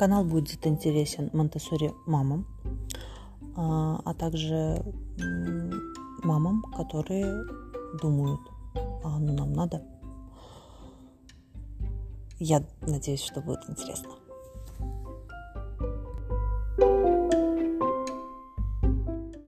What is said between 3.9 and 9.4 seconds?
а также мамам, которые думают, а ну